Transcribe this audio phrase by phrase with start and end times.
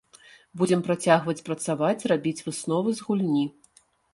[0.61, 3.45] Будзем працягваць працаваць, рабіць высновы з гульні.